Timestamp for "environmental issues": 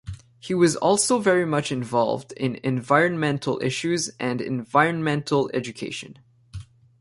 2.63-4.09